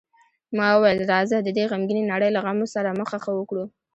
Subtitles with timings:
[0.57, 3.63] ما وویل: راځه، د دې غمګینې نړۍ له غمو سره مخه ښه وکړو.